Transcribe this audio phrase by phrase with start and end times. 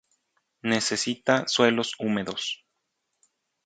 [0.63, 2.65] Necesita suelos húmedos.